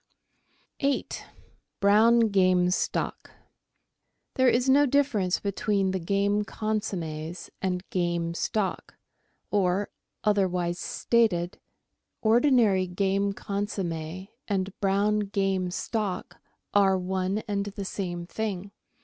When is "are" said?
16.73-16.97